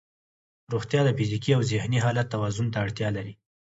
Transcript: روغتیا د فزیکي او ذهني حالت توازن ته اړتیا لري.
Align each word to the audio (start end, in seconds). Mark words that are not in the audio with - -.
روغتیا 0.73 1.01
د 1.05 1.09
فزیکي 1.17 1.51
او 1.57 1.61
ذهني 1.71 1.99
حالت 2.05 2.27
توازن 2.33 2.67
ته 2.73 2.77
اړتیا 2.85 3.07
لري. 3.17 3.33